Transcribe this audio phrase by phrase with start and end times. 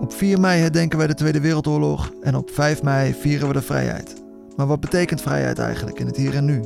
[0.00, 3.62] Op 4 mei herdenken wij de Tweede Wereldoorlog en op 5 mei vieren we de
[3.62, 4.14] vrijheid.
[4.56, 6.60] Maar wat betekent vrijheid eigenlijk in het hier en nu?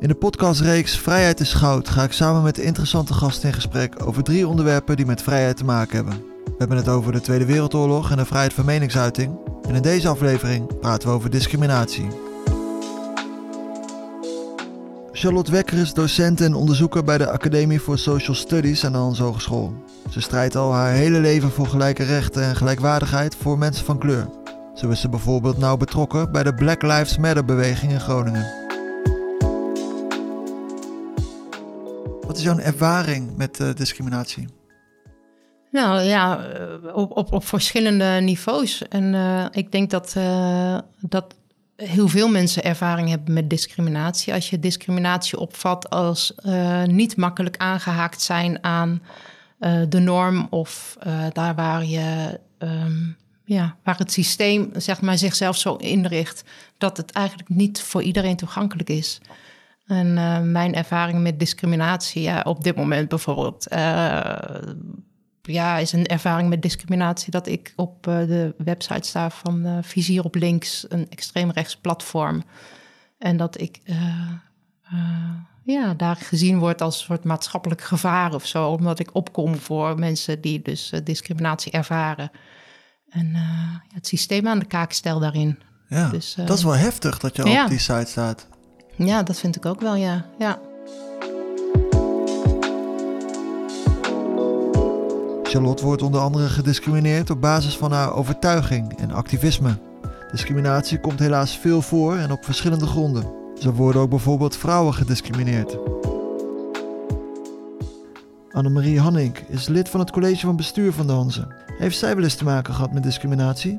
[0.00, 4.22] In de podcastreeks Vrijheid is Goud ga ik samen met interessante gasten in gesprek over
[4.22, 6.14] drie onderwerpen die met vrijheid te maken hebben.
[6.44, 9.38] We hebben het over de Tweede Wereldoorlog en de vrijheid van meningsuiting.
[9.68, 12.25] En in deze aflevering praten we over discriminatie.
[15.18, 19.18] Charlotte Wekker is docent en onderzoeker bij de Academie for Social Studies aan de Hans
[19.18, 19.74] Hogeschool.
[20.10, 24.28] Ze strijdt al haar hele leven voor gelijke rechten en gelijkwaardigheid voor mensen van kleur.
[24.74, 28.46] Zo is ze bijvoorbeeld nauw betrokken bij de Black Lives Matter beweging in Groningen.
[32.26, 34.48] Wat is jouw ervaring met uh, discriminatie?
[35.70, 38.88] Nou ja, eh, op, op, op verschillende niveaus.
[38.88, 40.16] En uh, ik denk dat,
[41.00, 41.35] dat
[41.76, 44.34] heel veel mensen ervaring hebben met discriminatie.
[44.34, 49.02] Als je discriminatie opvat als uh, niet makkelijk aangehaakt zijn aan
[49.60, 52.40] uh, de norm of uh, daar waar je.
[52.58, 53.16] Um,
[53.48, 56.44] ja, waar het systeem zeg maar, zichzelf zo inricht
[56.78, 59.20] dat het eigenlijk niet voor iedereen toegankelijk is.
[59.86, 60.12] En
[60.52, 63.68] mijn ervaring met discriminatie, ja, op dit moment bijvoorbeeld,
[65.46, 69.78] ja, is een ervaring met discriminatie dat ik op uh, de website sta van uh,
[69.82, 72.42] Vizier op Links, een extreemrechts platform.
[73.18, 74.30] En dat ik uh,
[75.62, 79.98] ja, daar gezien word als een soort maatschappelijk gevaar of zo, omdat ik opkom voor
[79.98, 82.30] mensen die dus discriminatie ervaren.
[83.08, 83.32] En
[83.94, 85.58] het systeem aan de kaak stel daarin.
[85.88, 87.62] Ja, dus, dat is wel heftig dat je ja.
[87.62, 88.48] op die site staat.
[88.96, 90.26] Ja, dat vind ik ook wel, ja.
[90.38, 90.58] ja.
[95.48, 99.78] Charlotte wordt onder andere gediscrimineerd op basis van haar overtuiging en activisme.
[100.30, 103.32] Discriminatie komt helaas veel voor en op verschillende gronden.
[103.58, 105.78] Zo worden ook bijvoorbeeld vrouwen gediscrimineerd.
[108.50, 111.46] Annemarie Hannink is lid van het college van bestuur van de.
[111.78, 113.76] Heeft zij wel eens te maken gehad met discriminatie?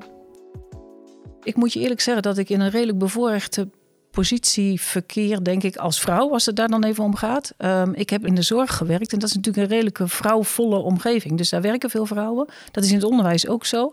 [1.44, 3.70] Ik moet je eerlijk zeggen dat ik in een redelijk bevoorrechte
[4.18, 7.54] positieverkeer, denk ik, als vrouw, als het daar dan even om gaat.
[7.58, 11.38] Um, ik heb in de zorg gewerkt en dat is natuurlijk een redelijke vrouwvolle omgeving.
[11.38, 12.48] Dus daar werken veel vrouwen.
[12.72, 13.92] Dat is in het onderwijs ook zo.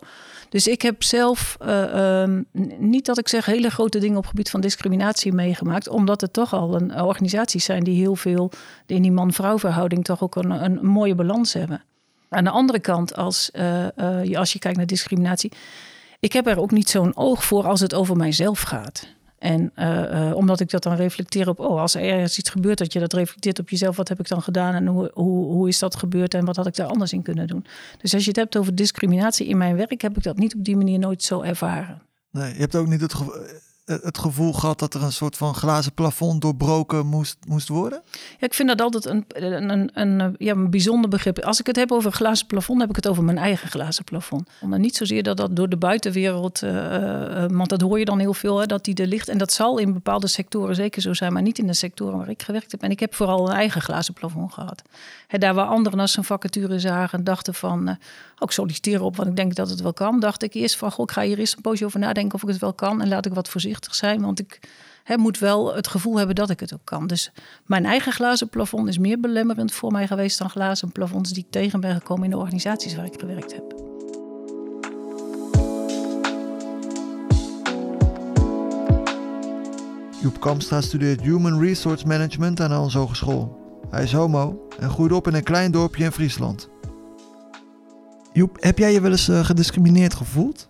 [0.49, 2.47] Dus ik heb zelf uh, um,
[2.79, 6.53] niet dat ik zeg hele grote dingen op gebied van discriminatie meegemaakt, omdat het toch
[6.53, 8.51] al een organisaties zijn die heel veel
[8.87, 11.83] in die man-vrouw verhouding toch ook een, een, mooie balans hebben.
[12.29, 15.53] Aan de andere kant, als, uh, als je kijkt naar discriminatie,
[16.21, 19.13] ik heb er ook niet zo'n oog voor als het over mijzelf gaat.
[19.45, 22.79] En uh, uh, omdat ik dat dan reflecteer op, oh, als er ergens iets gebeurt,
[22.79, 25.69] dat je dat reflecteert op jezelf, wat heb ik dan gedaan en hoe, hoe, hoe
[25.69, 27.65] is dat gebeurd en wat had ik daar anders in kunnen doen.
[27.99, 30.65] Dus als je het hebt over discriminatie in mijn werk, heb ik dat niet op
[30.65, 32.03] die manier nooit zo ervaren.
[32.31, 35.37] Nee, je hebt ook niet het gevoel eh, het gevoel gehad dat er een soort
[35.37, 38.03] van glazen plafond doorbroken moest, moest worden?
[38.13, 41.39] Ja, ik vind dat altijd een, een, een, ja, een bijzonder begrip.
[41.39, 44.05] Als ik het heb over een glazen plafond, heb ik het over mijn eigen glazen
[44.05, 44.49] plafond.
[44.67, 48.19] Maar niet zozeer dat dat door de buitenwereld, uh, uh, want dat hoor je dan
[48.19, 49.29] heel veel, hè, dat die er ligt.
[49.29, 52.29] En dat zal in bepaalde sectoren zeker zo zijn, maar niet in de sectoren waar
[52.29, 52.83] ik gewerkt heb.
[52.83, 54.83] En ik heb vooral een eigen glazen plafond gehad.
[55.27, 57.99] Hè, daar waar anderen als een vacature zagen, dachten van,
[58.39, 61.11] ook solliciteren op, want ik denk dat het wel kan, dacht ik eerst van, ik
[61.11, 63.35] ga hier eerst een poosje over nadenken of ik het wel kan en laat ik
[63.35, 64.21] wat voorzichtig zijn.
[64.21, 64.61] Want ik
[65.05, 67.07] he, moet wel het gevoel hebben dat ik het ook kan.
[67.07, 67.33] Dus
[67.67, 71.51] mijn eigen glazen plafond is meer belemmerend voor mij geweest dan glazen plafonds die ik
[71.51, 73.83] tegen ben gekomen in de organisaties waar ik gewerkt heb.
[80.23, 83.63] Joep Kamstra studeert Human Resource Management aan onze hogeschool.
[83.91, 86.69] Hij is homo en groeide op in een klein dorpje in Friesland.
[88.33, 90.69] Joep, heb jij je wel eens uh, gediscrimineerd gevoeld?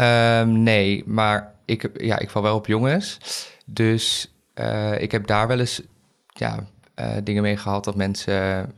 [0.00, 3.18] Um, nee, maar ik, ja, ik val wel op jongens.
[3.66, 5.82] Dus uh, ik heb daar wel eens
[6.26, 6.66] ja,
[6.96, 8.72] uh, dingen mee gehad dat mensen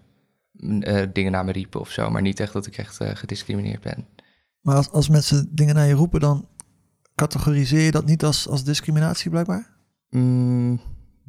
[0.53, 2.10] uh, dingen naar me riepen of zo.
[2.10, 4.06] Maar niet echt dat ik echt gediscrimineerd ben.
[4.60, 6.49] Maar als, als mensen dingen naar je roepen, dan
[7.15, 9.76] categoriseer je dat niet als, als discriminatie blijkbaar?
[10.10, 10.81] Mm,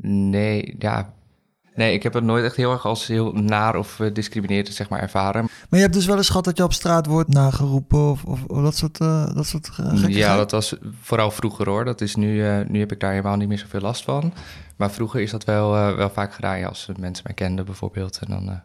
[0.02, 1.14] nee, ja,
[1.76, 4.90] Nee, ik heb het nooit echt heel erg als heel naar of uh, discriminerend zeg
[4.90, 5.42] maar, ervaren.
[5.44, 8.44] Maar je hebt dus wel eens gehad dat je op straat wordt nageroepen of, of,
[8.44, 11.86] of dat soort, uh, dat soort uh, Ja, dat was vooral vroeger hoor.
[11.86, 14.34] Dat is nu, nu heb ik daar helemaal niet meer zoveel last van.
[14.78, 16.60] Maar vroeger is dat wel, wel vaak gedaan.
[16.60, 18.20] Ja, als mensen mij kenden bijvoorbeeld.
[18.20, 18.62] En dan,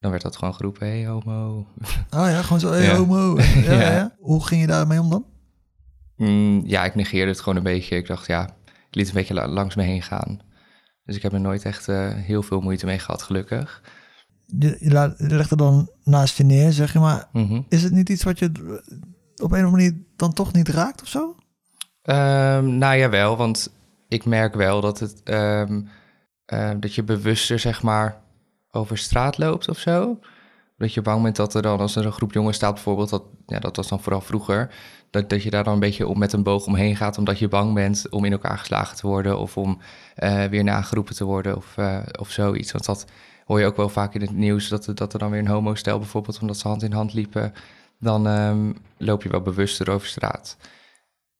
[0.00, 1.66] dan werd dat gewoon geroepen, hey homo.
[2.10, 2.96] Ah ja, gewoon zo, hey ja.
[2.96, 3.38] homo.
[3.64, 4.14] Ja, ja.
[4.18, 5.24] Hoe ging je daarmee om dan?
[6.16, 7.96] Mm, ja, ik negeerde het gewoon een beetje.
[7.96, 10.40] Ik dacht, ja, ik liet een beetje langs me heen gaan.
[11.06, 13.82] Dus ik heb er nooit echt uh, heel veel moeite mee gehad, gelukkig.
[14.46, 17.66] Je, legt er dan naast je neer, zeg je, maar mm -hmm.
[17.68, 18.84] is het niet iets wat je op een
[19.44, 21.36] of andere manier dan toch niet raakt of zo?
[22.02, 23.72] Um, nou ja, wel, want
[24.08, 25.88] ik merk wel dat, het, um,
[26.52, 28.20] uh, dat je bewuster, zeg maar,
[28.70, 30.18] over straat loopt of zo.
[30.76, 33.22] Dat je bang bent dat er dan, als er een groep jongens staat bijvoorbeeld, dat,
[33.46, 34.74] ja, dat was dan vooral vroeger,
[35.10, 37.48] dat, dat je daar dan een beetje om met een boog omheen gaat, omdat je
[37.48, 39.78] bang bent om in elkaar geslagen te worden of om
[40.16, 42.72] uh, weer nageroepen te worden of, uh, of zoiets.
[42.72, 43.06] Want dat
[43.44, 45.98] hoor je ook wel vaak in het nieuws, dat, dat er dan weer een homo-stel
[45.98, 47.52] bijvoorbeeld, omdat ze hand in hand liepen,
[47.98, 50.56] dan um, loop je wel bewuster over straat.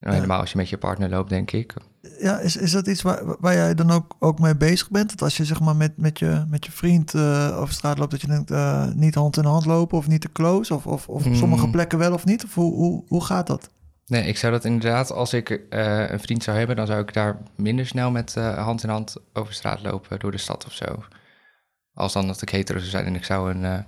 [0.01, 1.75] Nou, helemaal als je met je partner loopt, denk ik.
[2.19, 5.11] Ja, is, is dat iets waar, waar jij dan ook, ook mee bezig bent?
[5.11, 8.11] Dat als je zeg maar met, met, je, met je vriend uh, over straat loopt,
[8.11, 10.75] dat je denkt uh, niet hand in hand lopen of niet te close?
[10.75, 11.71] Of, of, of op sommige Hmm.
[11.71, 12.45] plekken wel of niet?
[12.45, 13.71] Of hoe, hoe, hoe gaat dat?
[14.07, 17.13] Nee, ik zou dat inderdaad, als ik uh, een vriend zou hebben, dan zou ik
[17.13, 21.05] daar minder snel met hand in hand over straat lopen door de stad of zo.
[21.93, 23.85] Als dan dat ik hetero zou zijn en ik zou, een,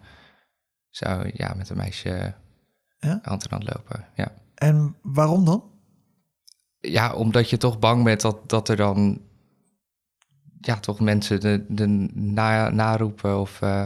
[0.91, 2.35] zou ja, met een meisje
[2.99, 3.19] ja?
[3.23, 4.05] hand in hand lopen.
[4.15, 4.33] Ja.
[4.55, 5.65] En waarom dan?
[6.91, 9.21] Ja, omdat je toch bang bent dat, dat er dan
[10.61, 13.83] ja, toch mensen de, de na, naroepen of, uh,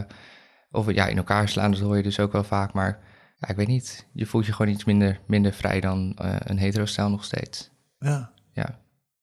[0.71, 1.71] of ja, in elkaar slaan.
[1.71, 2.73] Dat hoor je dus ook wel vaak.
[2.73, 2.99] Maar
[3.37, 4.07] ja, ik weet niet.
[4.13, 7.71] Je voelt je gewoon iets minder, minder vrij dan uh, een hetero-stijl nog steeds.
[7.99, 8.31] Ja.
[8.51, 8.79] ja.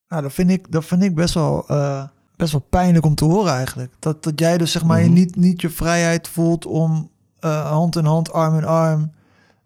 [0.08, 2.04] Nou, dat vind ik, dat vind ik best wel, uh,
[2.36, 3.92] best wel pijnlijk om te horen eigenlijk.
[3.98, 5.14] Dat, dat jij dus zeg maar mm -hmm.
[5.14, 7.10] je niet, niet je vrijheid voelt om
[7.40, 9.12] hand in hand, arm in arm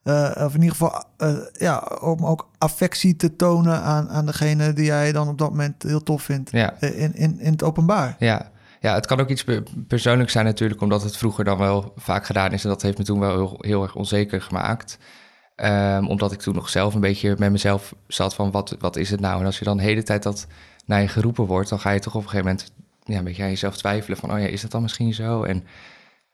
[0.05, 4.73] uh, of in ieder geval, uh, ja, om ook affectie te tonen aan, aan degene
[4.73, 6.81] die jij dan op dat moment heel tof vindt ja.
[6.81, 8.17] in, in, in het openbaar.
[8.19, 8.51] Ja.
[8.81, 9.45] ja, het kan ook iets
[9.89, 12.62] persoonlijks zijn natuurlijk, omdat het vroeger dan wel vaak gedaan is.
[12.62, 14.99] En dat heeft me toen wel heel, heel erg onzeker gemaakt.
[15.56, 19.11] Um, omdat ik toen nog zelf een beetje met mezelf zat van wat, wat is
[19.11, 19.41] het nou?
[19.41, 20.47] En als je dan de hele tijd dat
[20.87, 22.73] naar je geroepen wordt, dan ga je toch op een gegeven moment
[23.05, 25.43] ja, een beetje aan jezelf twijfelen van, oh ja, is dat dan misschien zo?
[25.43, 25.65] En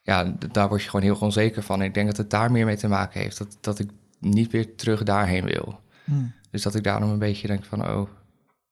[0.02, 1.80] ja, daar word je gewoon heel onzeker van.
[1.80, 3.38] En ik denk dat het daar meer mee te maken heeft.
[3.38, 5.80] Dat, dat ik niet weer terug daarheen wil.
[6.04, 6.32] Hmm.
[6.50, 8.08] Dus dat ik daarom een beetje denk van, oh,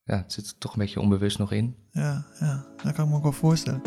[0.04, 1.76] ja, het zit er toch een beetje onbewust nog in.
[1.90, 3.82] Ja, ja, dat kan ik me ook wel voorstellen.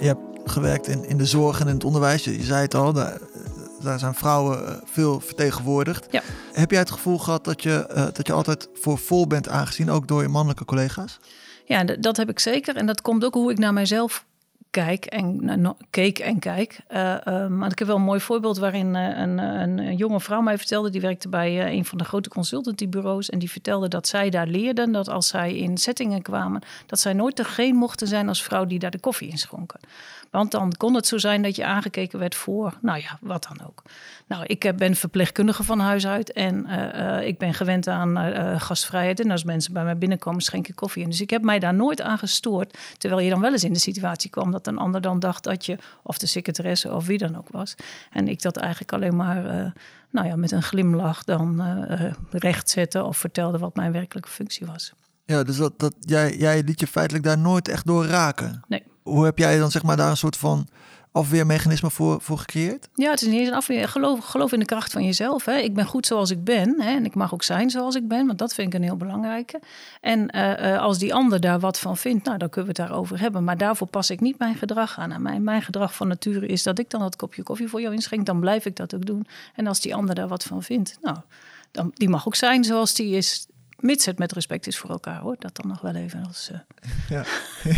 [0.00, 2.24] Je hebt gewerkt in, in de zorg en in het onderwijs.
[2.24, 3.20] Je, je zei het al, daar,
[3.82, 6.06] daar zijn vrouwen eh, veel vertegenwoordigd.
[6.10, 6.22] Ja.
[6.52, 9.90] Heb jij het gevoel gehad dat je, uh, dat je altijd voor vol bent aangezien,
[9.90, 11.18] ook door je mannelijke collega's?
[11.64, 12.76] Ja, dat heb ik zeker.
[12.76, 14.24] En dat komt ook hoe ik naar mijzelf
[14.70, 16.80] kijk en nou, keek en kijk.
[16.90, 20.20] Uh, uh, maar ik heb wel een mooi voorbeeld waarin uh, een, een, een, jonge
[20.20, 20.90] vrouw mij vertelde.
[20.90, 23.30] Die werkte bij een van de grote consultancybureaus.
[23.30, 27.12] En die vertelde dat zij daar leerden dat als zij in settingen kwamen, dat zij
[27.12, 29.80] nooit degene mochten zijn als vrouw die daar de koffie inschonken.
[30.30, 33.66] Want dan kon het zo zijn dat je aangekeken werd voor, nou ja, wat dan
[33.66, 33.82] ook.
[34.26, 39.20] Nou, ik ben verpleegkundige van huis uit en uh, ik ben gewend aan uh, gastvrijheid.
[39.20, 41.10] En als mensen bij mij binnenkomen, schenk ik koffie in.
[41.10, 42.78] Dus ik heb mij daar nooit aan gestoord.
[42.98, 45.66] Terwijl je dan wel eens in de situatie kwam dat een ander dan dacht dat
[45.66, 47.74] je, of de secretaresse of wie dan ook was.
[48.10, 49.70] En ik dat eigenlijk alleen maar, uh,
[50.10, 51.62] nou ja, met een glimlach dan
[52.30, 54.92] recht zette of vertelde wat mijn werkelijke functie was.
[55.24, 58.62] Ja, dus dat, dat, jij, jij liet je feitelijk daar nooit echt door raken.
[58.68, 58.82] Nee.
[59.06, 60.68] Hoe heb jij dan zeg maar daar een soort van
[61.12, 62.88] afweermechanisme voor, voor gecreëerd?
[62.94, 63.88] Ja, het is niet eens een afweer.
[63.88, 65.44] Geloof, geloof in de kracht van jezelf.
[65.44, 65.56] Hè.
[65.56, 66.80] Ik ben goed zoals ik ben.
[66.80, 68.26] Hè, en ik mag ook zijn zoals ik ben.
[68.26, 69.60] Want dat vind ik een heel belangrijke.
[70.00, 72.88] En uh, uh, als die ander daar wat van vindt, nou, dan kunnen we het
[72.88, 73.44] daarover hebben.
[73.44, 75.12] Maar daarvoor pas ik niet mijn gedrag aan.
[75.12, 77.94] En mijn, mijn gedrag van nature is dat ik dan dat kopje koffie voor jou
[77.94, 78.26] inschenk.
[78.26, 79.26] Dan blijf ik dat ook doen.
[79.54, 81.16] En als die ander daar wat van vindt, nou,
[81.70, 85.20] dan, die mag ook zijn zoals die is mits het met respect is voor elkaar,
[85.20, 85.36] hoor.
[85.38, 86.50] Dat dan nog wel even als...
[86.52, 86.58] Uh...
[87.16, 87.24] Ja,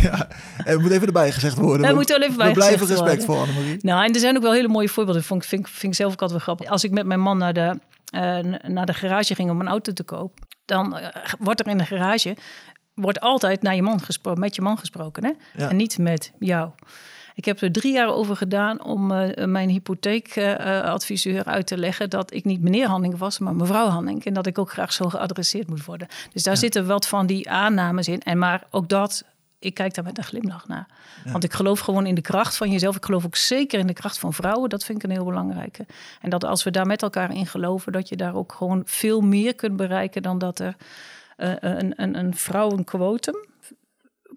[0.01, 0.27] ja.
[0.57, 1.95] En het moet even erbij gezegd worden.
[1.95, 3.77] Moet wel even We blijven respectvol, Annemarie.
[3.81, 5.23] Nou, en er zijn ook wel hele mooie voorbeelden.
[5.23, 6.69] Vind, vind, vind ik zelf ook altijd wel grappig.
[6.69, 7.79] Als ik met mijn man naar de,
[8.15, 10.47] uh, naar de garage ging om een auto te kopen...
[10.65, 11.07] dan uh,
[11.39, 12.37] wordt er in de garage...
[12.93, 15.31] wordt altijd naar je man gesproken, met je man gesproken, hè?
[15.55, 15.69] Ja.
[15.69, 16.71] En niet met jou.
[17.39, 22.33] Ik heb er drie jaar over gedaan om uh, mijn hypotheekadviseur uit te leggen dat
[22.33, 24.25] ik niet meneer Hanning was, maar mevrouw Hanning.
[24.25, 26.07] En dat ik ook graag zo geadresseerd moet worden.
[26.33, 26.59] Dus daar ja.
[26.59, 28.21] zitten wat van die aannames in.
[28.21, 29.23] En maar ook dat,
[29.59, 30.87] ik kijk daar met een glimlach naar.
[31.25, 31.31] Ja.
[31.31, 32.95] Want ik geloof gewoon in de kracht van jezelf.
[32.95, 34.69] Ik geloof ook zeker in de kracht van vrouwen.
[34.69, 35.85] Dat vind ik een heel belangrijke.
[36.21, 39.21] En dat als we daar met elkaar in geloven, dat je daar ook gewoon veel
[39.21, 40.75] meer kunt bereiken dan dat er
[41.37, 43.47] uh, een, een, een vrouwenquotum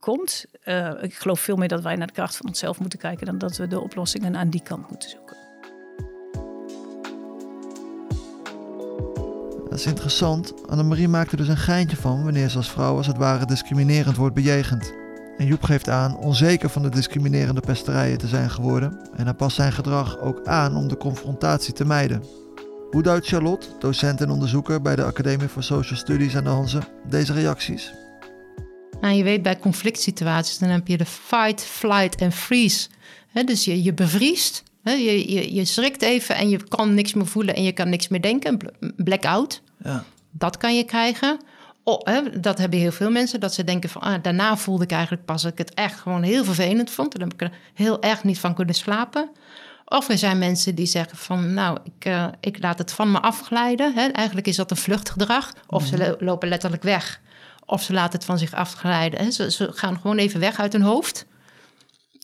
[0.02, 0.44] komt.
[0.64, 3.38] Uh, ik geloof veel meer dat wij naar de kracht van onszelf moeten kijken dan
[3.38, 5.36] dat we de oplossingen aan die kant moeten zoeken.
[9.68, 10.68] Dat is interessant.
[10.68, 14.16] Annemarie maakt er dus een geintje van wanneer ze als vrouw als het ware discriminerend
[14.16, 14.92] wordt bejegend.
[15.36, 19.56] En Joep geeft aan onzeker van de discriminerende pesterijen te zijn geworden en hij past
[19.56, 22.22] zijn gedrag ook aan om de confrontatie te mijden.
[22.90, 26.80] Hoe duidt Charlotte, docent en onderzoeker bij de Academie voor Social Studies aan de Hanze,
[27.08, 27.92] deze reacties?
[29.02, 32.88] Nou, je weet bij conflict situaties, dan heb je de fight, flight en freeze.
[33.28, 37.14] He, dus je, je bevriest, he, je, je, je schrikt even en je kan niks
[37.14, 38.58] meer voelen en je kan niks meer denken.
[38.96, 40.04] Blackout, ja.
[40.30, 41.40] dat kan je krijgen.
[41.84, 44.02] Oh, hè, dat hebben heel veel mensen, dat ze denken van...
[44.02, 47.14] Ah, daarna voelde ik eigenlijk pas dat ik het echt gewoon heel vervelend vond.
[47.14, 49.30] En dan heb ik er heel erg niet van kunnen slapen.
[49.84, 53.20] Of er zijn mensen die zeggen van, nou, ik, uh, ik laat het van me
[53.20, 53.94] afglijden.
[53.94, 54.06] Hè.
[54.06, 55.52] Eigenlijk is dat een vluchtgedrag.
[55.66, 57.20] Of ze lo lopen letterlijk weg.
[57.72, 59.20] Of ze laten het van zich afglijden.
[59.20, 59.30] Hè.
[59.30, 61.26] Ze, ze gaan gewoon even weg uit hun hoofd.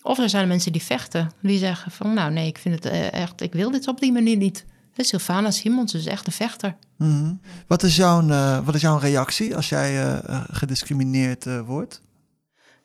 [0.02, 1.30] Of er zijn mensen die vechten.
[1.42, 3.40] Die zeggen van, nou nee, ik vind het uh, echt...
[3.40, 4.64] Ik wil dit op die manier niet.
[4.96, 6.76] Sylvana Simons is echt een vechter.
[6.96, 7.40] Mm -hmm.
[7.66, 12.00] wat, is jouw, uh, wat is jouw reactie als jij gediscrimineerd wordt?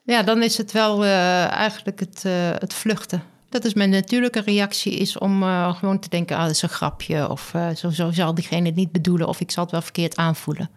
[0.03, 2.23] Ja, dan is het wel eigenlijk het,
[2.59, 3.23] het vluchten.
[3.49, 5.43] Dat is mijn natuurlijke reactie, is om
[5.73, 7.29] gewoon te denken, ah, dat is een grapje.
[7.29, 10.69] Of zo, zo, zal diegene het niet bedoelen, of ik zal het wel verkeerd aanvoelen.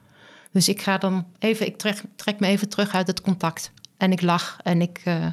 [0.57, 3.73] Dus ik ga dan even, ik trek, trek me even terug uit het contact.
[3.97, 5.27] En ik lach en ik, uh,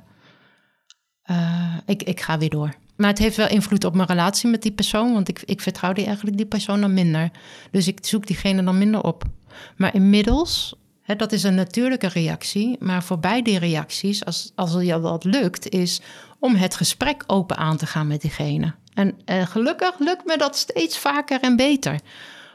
[1.85, 2.73] ik, ik ga weer door.
[2.95, 5.93] Maar het heeft wel invloed op mijn relatie met die persoon, want ik, ik vertrouw
[5.93, 7.31] die eigenlijk die persoon dan minder.
[7.71, 9.23] Dus ik zoek diegene dan minder op.
[9.77, 12.75] Maar inmiddels He, dat is een natuurlijke reactie.
[12.79, 16.01] Maar voorbij die reacties, als, als je dat lukt, is
[16.39, 18.73] om het gesprek open aan te gaan met diegene.
[18.93, 21.99] En eh, gelukkig lukt me dat steeds vaker en beter.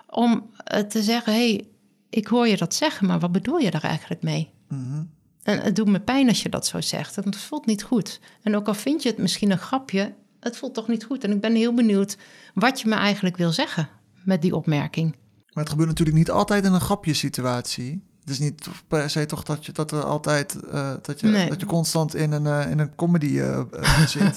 [0.07, 0.51] Om
[0.89, 1.67] te zeggen: hey,
[2.11, 4.51] ik hoor je dat zeggen, maar wat bedoel je daar eigenlijk mee?
[4.69, 5.11] Mm -hmm.
[5.43, 7.15] En het doet me pijn als je dat zo zegt.
[7.15, 8.21] Want het voelt niet goed.
[8.43, 11.25] En ook al vind je het misschien een grapje, het voelt toch niet goed.
[11.25, 12.17] En ik ben heel benieuwd
[12.55, 13.89] wat je me eigenlijk wil zeggen
[14.25, 15.17] met die opmerking.
[15.53, 18.03] Maar het gebeurt natuurlijk niet altijd in een grapjesituatie.
[18.21, 21.49] Het is niet per se toch dat je dat er altijd uh, dat je nee.
[21.49, 23.61] dat je constant in een uh, in een comedy uh,
[24.07, 24.37] zit.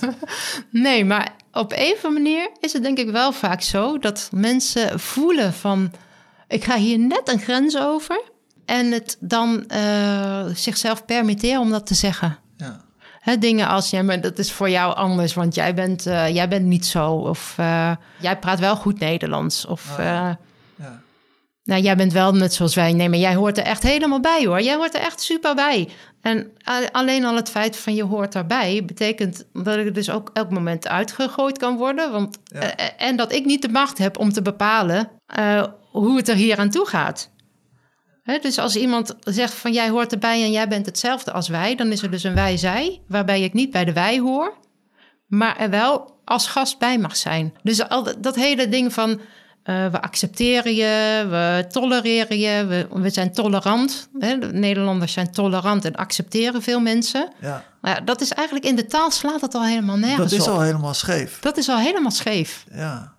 [0.71, 4.29] nee, maar op een of andere manier is het denk ik wel vaak zo dat
[4.33, 5.91] mensen voelen van
[6.51, 8.21] ik ga hier net een grens over
[8.65, 9.63] en het dan
[10.53, 12.37] zichzelf permitteren om dat te zeggen.
[12.57, 12.81] Ja.
[13.19, 16.65] He, dingen als, ja, maar dat is voor jou anders, want jij bent, jij bent
[16.65, 17.11] niet zo.
[17.11, 17.55] Of
[18.19, 19.65] jij praat wel goed Nederlands.
[19.65, 20.39] Of oh, ja.
[20.75, 21.01] Ja.
[21.63, 22.93] Nou, jij bent wel net zoals wij.
[22.93, 24.61] Nee, maar jij hoort er echt helemaal bij hoor.
[24.61, 25.89] Jij hoort er echt super bij.
[26.21, 26.51] En
[26.91, 30.87] alleen al het feit van je hoort daarbij betekent dat ik dus ook elk moment
[30.87, 32.11] uitgegooid kan worden.
[32.11, 32.79] Want, ja.
[32.79, 36.35] uh, en dat ik niet de macht heb om te bepalen uh, hoe het er
[36.35, 37.29] hier aan toe gaat.
[38.23, 41.75] Hè, dus als iemand zegt van jij hoort erbij en jij bent hetzelfde als wij,
[41.75, 44.57] dan is er dus een wij-zij, waarbij ik niet bij de wij hoor,
[45.27, 47.53] maar er wel als gast bij mag zijn.
[47.63, 49.21] Dus al dat hele ding van
[49.63, 54.09] uh, we accepteren je, we tolereren je, we, we zijn tolerant.
[54.19, 54.37] Hè?
[54.37, 57.33] De Nederlanders zijn tolerant en accepteren veel mensen.
[57.41, 57.63] Ja.
[57.81, 60.47] Maar ja, dat is eigenlijk in de taal slaat het al helemaal nergens Dat is
[60.47, 60.53] op.
[60.53, 61.39] al helemaal scheef.
[61.39, 62.65] Dat is al helemaal scheef.
[62.71, 63.13] Ja,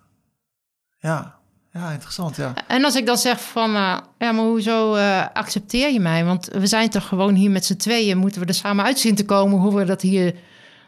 [0.99, 1.35] ja,
[1.73, 2.53] ja interessant, ja.
[2.67, 6.25] En als ik dan zeg van, uh, ja, maar hoezo uh, accepteer je mij?
[6.25, 9.15] Want we zijn toch gewoon hier met z'n tweeën, moeten we er samen uit zien
[9.15, 10.35] te komen hoe we dat hier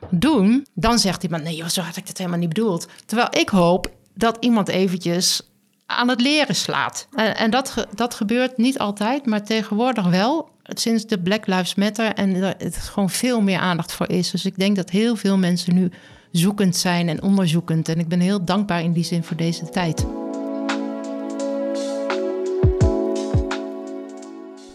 [0.09, 0.67] doen?
[0.73, 2.87] Dan zegt iemand, nee joh, zo had ik dat helemaal niet bedoeld.
[3.05, 5.41] Terwijl ik hoop dat iemand eventjes
[5.85, 7.07] aan het leren slaat.
[7.15, 10.49] En, en dat, dat gebeurt niet altijd, maar tegenwoordig wel.
[10.63, 14.31] Sinds de Black Lives Matter en er het gewoon veel meer aandacht voor is.
[14.31, 15.91] Dus ik denk dat heel veel mensen nu
[16.31, 17.89] zoekend zijn en onderzoekend.
[17.89, 20.05] En ik ben heel dankbaar in die zin voor deze tijd.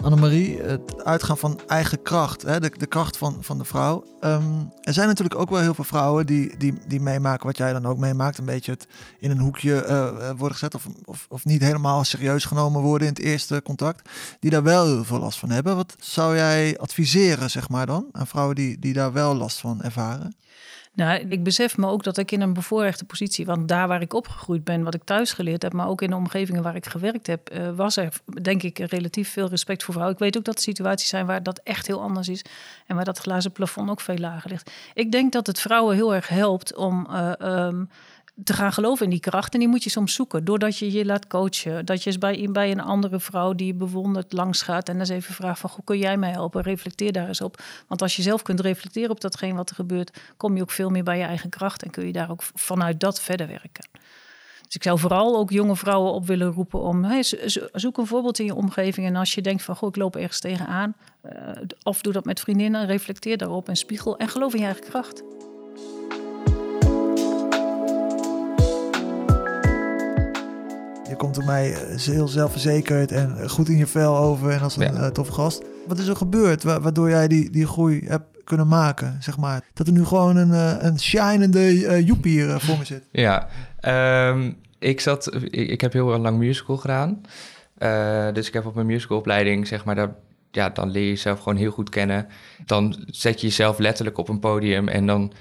[0.02, 4.04] Annemarie, het uitgaan van eigen kracht, hè, de, de kracht van, van de vrouw.
[4.20, 7.72] Um, er zijn natuurlijk ook wel heel veel vrouwen die, die, die meemaken wat jij
[7.72, 8.38] dan ook meemaakt.
[8.38, 8.86] Een beetje het
[9.18, 13.14] in een hoekje uh, worden gezet of, of, of niet helemaal serieus genomen worden in
[13.14, 14.08] het eerste contact.
[14.40, 15.76] Die daar wel heel veel last van hebben.
[15.76, 19.82] Wat zou jij adviseren, zeg maar dan, aan vrouwen die, die daar wel last van
[19.82, 20.34] ervaren?
[20.92, 24.14] Nou, ik besef me ook dat ik in een bevoorrechte positie, want daar waar ik
[24.14, 27.26] opgegroeid ben, wat ik thuis geleerd heb, maar ook in de omgevingen waar ik gewerkt
[27.26, 30.16] heb, uh, was er denk ik relatief veel respect voor vrouwen.
[30.16, 32.44] Ik weet ook dat er situaties zijn waar dat echt heel anders is
[32.86, 34.70] en waar dat glazen plafond ook veel lager ligt.
[34.94, 37.90] Ik denk dat het vrouwen heel erg helpt om uh, um,
[38.44, 39.52] te gaan geloven in die kracht.
[39.52, 40.44] En die moet je soms zoeken.
[40.44, 41.86] Doordat je je laat coachen.
[41.86, 44.88] Dat je eens bij, bij een andere vrouw die je bewondert langs gaat.
[44.88, 46.62] En eens even vraagt van, hoe kun jij mij helpen?
[46.62, 47.62] Reflecteer daar eens op.
[47.88, 50.20] Want als je zelf kunt reflecteren op datgene wat er gebeurt...
[50.36, 51.82] kom je ook veel meer bij je eigen kracht.
[51.82, 53.88] En kun je daar ook vanuit dat verder werken.
[54.62, 57.06] Dus ik zou vooral ook jonge vrouwen op willen roepen om...
[57.72, 59.06] Zoek een voorbeeld in je omgeving.
[59.06, 60.94] En als je denkt van, goh, ik loop ergens tegenaan...
[61.24, 61.32] Uh,
[61.82, 64.18] of doe dat met vriendinnen, reflecteer daarop en spiegel.
[64.18, 65.22] En geloof in je eigen kracht.
[71.20, 75.00] Komt er mij heel zelfverzekerd en goed in je vel over en als een ja.
[75.00, 75.62] uh, toffe gast.
[75.86, 79.64] Wat is er gebeurd waardoor jij die, die groei hebt kunnen maken, zeg maar?
[79.74, 83.08] Dat er nu gewoon een, uh, een shinende uh, joepie hier voor me zit.
[83.12, 83.48] Ja,
[84.30, 85.34] um, ik zat...
[85.34, 87.20] Ik, ik, heb heel lang musical gedaan.
[88.34, 90.14] dus ik heb op mijn musicalopleiding, zeg maar, daar,
[90.50, 92.26] ja, dan leer je jezelf gewoon heel goed kennen.
[92.66, 95.32] Dan zet je jezelf letterlijk op een podium en dan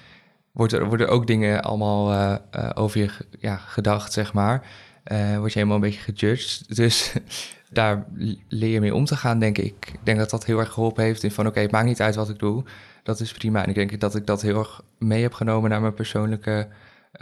[0.51, 2.37] wordt er, worden ook dingen allemaal
[2.73, 3.09] over je
[3.39, 4.63] ja, gedacht, zeg maar
[5.11, 6.75] uh, word je helemaal een beetje gejudged.
[6.75, 7.13] Dus
[7.69, 8.05] daar
[8.47, 9.89] leer je mee om te gaan, denk ik.
[9.93, 11.47] Ik denk dat dat heel erg geholpen heeft in van...
[11.47, 12.63] oké, het maakt niet uit wat ik doe,
[13.03, 13.63] dat is prima.
[13.63, 16.67] En ik denk dat ik dat heel erg mee heb genomen naar mijn persoonlijke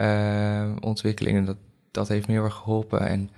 [0.00, 1.36] uh, ontwikkeling.
[1.36, 1.56] En dat,
[1.90, 3.00] dat heeft me heel erg geholpen.
[3.00, 3.30] En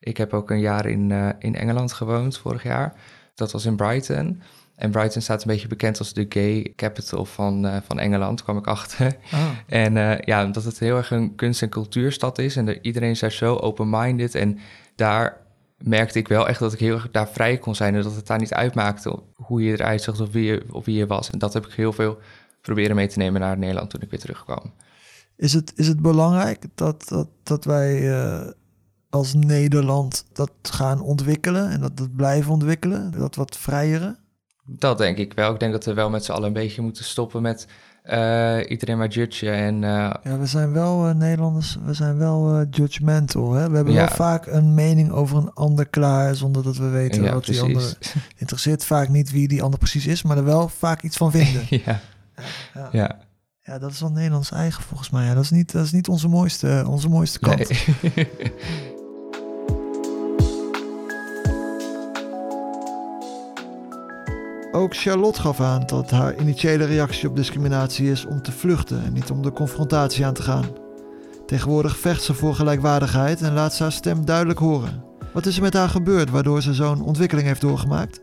[0.00, 2.94] ik heb ook een jaar in, uh, in Engeland gewoond vorig jaar.
[3.34, 4.42] Dat was in Brighton.
[4.76, 8.58] En Brighton staat een beetje bekend als de gay capital van, uh, van Engeland, kwam
[8.58, 9.16] ik achter.
[9.32, 9.50] Oh.
[9.66, 12.56] En uh, ja, dat het heel erg een kunst- en cultuurstad is.
[12.56, 14.34] En de, iedereen is daar zo open-minded.
[14.34, 14.58] En
[14.96, 15.36] daar
[15.78, 17.94] merkte ik wel echt dat ik heel erg daar vrij kon zijn.
[17.94, 20.96] En dat het daar niet uitmaakte hoe je eruit zag of wie je, of wie
[20.96, 21.30] je was.
[21.30, 22.18] En dat heb ik heel veel
[22.60, 24.72] proberen mee te nemen naar Nederland toen ik weer terugkwam.
[25.36, 28.50] Is het, is het belangrijk dat, dat, dat wij uh,
[29.10, 33.10] als Nederland dat gaan ontwikkelen en dat dat blijven ontwikkelen?
[33.10, 34.16] Dat wat vrijere?
[34.66, 35.52] Dat denk ik wel.
[35.52, 37.66] Ik denk dat we wel met z'n allen een beetje moeten stoppen met
[38.04, 39.52] uh, iedereen maar judgen.
[39.52, 43.52] En, uh, ja, we zijn wel uh, Nederlanders, we zijn wel judgmental.
[43.52, 43.68] Hè?
[43.68, 44.06] We hebben ja.
[44.06, 47.62] wel vaak een mening over een ander klaar, zonder dat we weten ja, wat precies.
[47.62, 47.98] die ander
[48.36, 48.84] interesseert.
[48.84, 51.66] Vaak niet wie die ander precies is, maar er wel vaak iets van vinden.
[51.84, 52.00] ja.
[52.74, 52.88] Ja.
[52.92, 53.18] ja.
[53.62, 53.78] ja.
[53.78, 55.24] dat is wel Nederlands eigen volgens mij.
[55.26, 57.70] Ja, dat is niet, dat is niet onze, mooiste, onze mooiste kant.
[58.14, 58.28] Nee.
[64.74, 69.12] Ook Charlotte gaf aan dat haar initiële reactie op discriminatie is om te vluchten en
[69.12, 70.64] niet om de confrontatie aan te gaan.
[71.46, 75.04] Tegenwoordig vecht ze voor gelijkwaardigheid en laat ze haar stem duidelijk horen.
[75.32, 78.20] Wat is er met haar gebeurd waardoor ze zo'n ontwikkeling heeft doorgemaakt?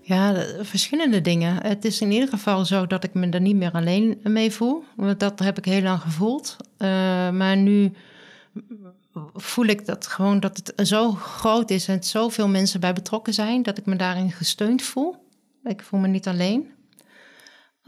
[0.00, 1.62] Ja, verschillende dingen.
[1.62, 4.84] Het is in ieder geval zo dat ik me er niet meer alleen mee voel.
[5.16, 6.56] Dat heb ik heel lang gevoeld.
[6.78, 6.88] Uh,
[7.30, 7.92] maar nu
[9.34, 13.62] voel ik dat gewoon dat het zo groot is en zoveel mensen bij betrokken zijn,
[13.62, 15.28] dat ik me daarin gesteund voel.
[15.64, 16.70] Ik voel me niet alleen.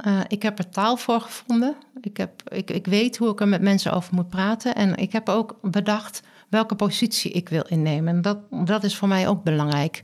[0.07, 1.77] Uh, ik heb er taal voor gevonden.
[2.01, 4.75] Ik, heb, ik, ik weet hoe ik er met mensen over moet praten.
[4.75, 8.15] En ik heb ook bedacht welke positie ik wil innemen.
[8.15, 10.03] En dat, dat is voor mij ook belangrijk.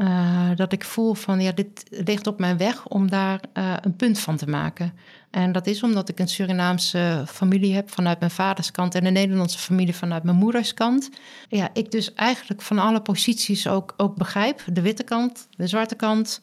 [0.00, 3.96] Uh, dat ik voel van ja, dit ligt op mijn weg om daar uh, een
[3.96, 4.92] punt van te maken.
[5.30, 9.12] En dat is omdat ik een Surinaamse familie heb vanuit mijn vaders kant en een
[9.12, 11.10] Nederlandse familie vanuit mijn moeders kant.
[11.48, 14.62] Ja, ik dus eigenlijk van alle posities ook, ook begrijp.
[14.72, 16.40] De witte kant, de zwarte kant,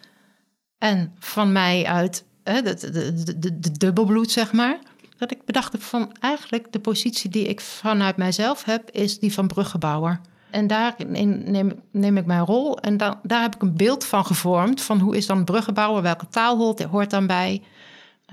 [0.80, 4.80] en van mij uit hè, de, de, de, de, dubbelbloed, zeg maar.
[5.18, 9.34] Dat ik bedacht heb van eigenlijk de positie die ik vanuit mijzelf heb, is die
[9.34, 10.20] van bruggenbouwer.
[10.50, 14.82] En daarin neem, neem ik mijn rol en daar heb ik een beeld van gevormd.
[14.82, 17.62] Van hoe is dan bruggenbouwer, welke taal hoort, hoort dan bij.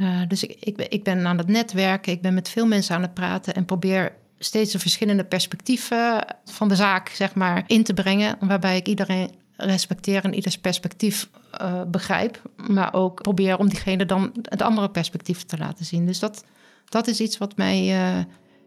[0.00, 3.02] Uh, dus ik, ik, ik ben aan het netwerken, ik ben met veel mensen aan
[3.02, 7.94] het praten en probeer steeds de verschillende perspectieven van de zaak zeg maar, in te
[7.94, 8.37] brengen.
[8.40, 11.28] Waarbij ik iedereen respecteer en ieders perspectief
[11.60, 12.42] uh, begrijp.
[12.68, 16.06] Maar ook probeer om diegene dan het andere perspectief te laten zien.
[16.06, 16.44] Dus dat,
[16.88, 18.24] dat is iets wat mij uh,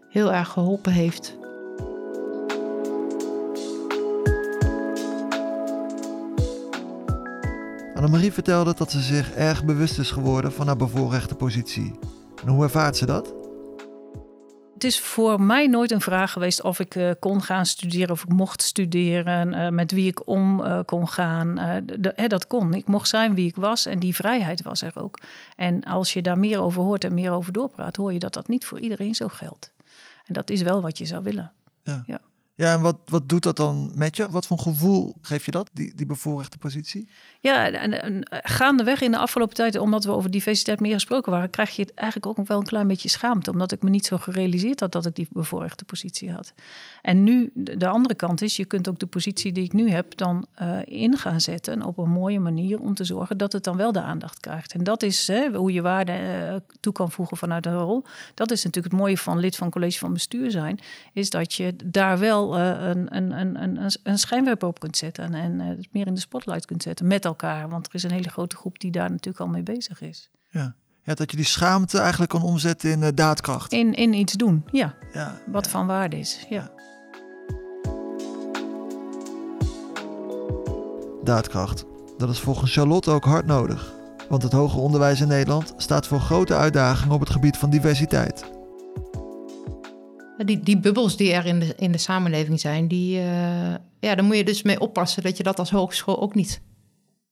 [0.10, 1.38] heel erg geholpen heeft.
[7.96, 11.94] Annemarie vertelde dat ze zich erg bewust is geworden van haar bevoorrechte positie.
[12.46, 13.39] En hoe ervaart ze dat?
[14.80, 18.24] Het is voor mij nooit een vraag geweest of ik uh, kon gaan studeren, of
[18.24, 21.58] ik mocht studeren, uh, met wie ik om uh, kon gaan.
[22.16, 22.74] Hè, dat kon.
[22.74, 25.20] Ik mocht zijn wie ik was en die vrijheid was er ook.
[25.56, 28.48] En als je daar meer over hoort en meer over doorpraat, hoor je dat dat
[28.48, 29.72] niet voor iedereen zo geldt.
[30.26, 31.52] En dat is wel wat je zou willen.
[31.84, 32.04] Ja.
[32.06, 32.20] ja.
[32.60, 34.30] Ja, en wat, wat doet dat dan met je?
[34.30, 37.10] Wat voor gevoel geef je dat, die, die bevoorrechte positie?
[37.40, 41.50] Ja, en, en gaandeweg in de afgelopen tijd, omdat we over diversiteit meer gesproken waren,
[41.50, 43.52] krijg je het eigenlijk ook wel een klein beetje schaamte.
[43.52, 46.54] Omdat ik me niet zo gerealiseerd had dat ik die bevoorrechte positie had.
[47.02, 50.18] En nu, de andere kant is, je kunt ook de positie die ik nu heb
[50.18, 53.78] dan uh, in gaan zetten op een mooie manier om te zorgen dat het dan
[53.78, 54.74] wel de aandacht krijgt.
[54.74, 58.04] En dat is hè, hoe je waarde uh, toe kan voegen vanuit een rol.
[58.34, 60.80] Dat is natuurlijk het mooie van lid van college van bestuur zijn,
[61.14, 65.24] is dat je daar wel uh, een, een, een, een, een schijnwerper op kunt zetten
[65.24, 67.70] en, en het meer in de spotlight kunt zetten met elkaar.
[67.70, 70.30] Want er is een hele grote groep die daar natuurlijk al mee bezig is.
[70.50, 70.76] Ja.
[71.04, 73.72] Ja, dat je die schaamte eigenlijk kan omzetten in uh, daadkracht.
[73.72, 74.94] In, in iets doen, ja.
[75.14, 75.72] ja Wat ja.
[75.72, 76.72] van waarde is, ja.
[81.24, 81.86] Daadkracht.
[82.18, 83.94] Dat is volgens Charlotte ook hard nodig.
[84.30, 88.59] Want het hoger onderwijs in Nederland staat voor grote uitdagingen op het gebied van diversiteit.
[90.46, 93.24] Die, die bubbels die er in de, in de samenleving zijn, die, uh,
[94.00, 96.62] ja, daar moet je dus mee oppassen dat je dat als hogeschool ook niet,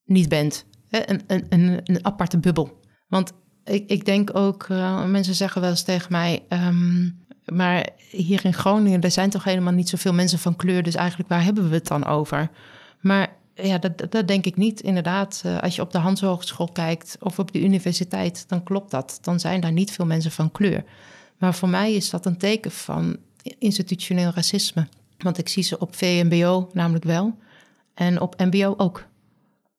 [0.05, 0.65] niet bent.
[0.89, 2.79] Een, een, een, een aparte bubbel.
[3.07, 3.31] Want
[3.63, 8.53] ik, ik denk ook, uh, mensen zeggen wel eens tegen mij, um, maar hier in
[8.53, 11.75] Groningen, er zijn toch helemaal niet zoveel mensen van kleur, dus eigenlijk waar hebben we
[11.75, 12.49] het dan over?
[13.01, 14.81] Maar ja, dat, dat denk ik niet.
[14.81, 18.91] Inderdaad, uh, als je op de Hans Hogeschool kijkt of op de universiteit, dan klopt
[18.91, 19.17] dat.
[19.21, 20.83] Dan zijn daar niet veel mensen van kleur.
[21.38, 23.17] Maar voor mij is dat een teken van
[23.58, 24.88] institutioneel racisme.
[25.17, 27.38] Want ik zie ze op VMBO namelijk wel.
[27.93, 29.06] En op MBO ook.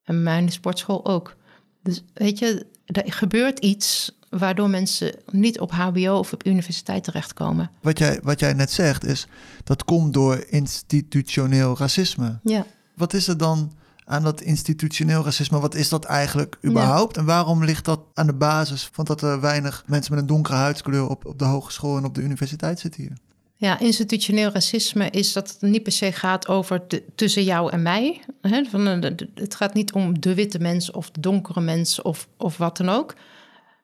[0.02, 1.36] En mijn sportschool ook.
[1.82, 7.70] Dus weet je, er gebeurt iets waardoor mensen niet op HBO of op universiteit terechtkomen.
[7.80, 9.26] Wat jij, wat jij net zegt is
[9.64, 12.38] dat komt door institutioneel racisme.
[12.42, 12.66] Ja.
[12.94, 13.72] Wat is er dan
[14.08, 15.60] aan dat institutioneel racisme?
[15.60, 17.16] Wat is dat eigenlijk überhaupt?
[17.16, 20.56] En waarom ligt dat aan de basis van dat er weinig mensen met een donkere
[20.56, 23.12] huidskleur op, op de hogeschool en op de universiteit zitten hier?
[23.56, 26.82] Ja, institutioneel racisme is dat het niet per se gaat over
[27.14, 28.20] tussen jou en mij.
[28.40, 28.64] Hè?
[28.64, 28.86] Van,
[29.34, 32.88] het gaat niet om de witte mens of de donkere mens of, of wat dan
[32.88, 33.14] ook.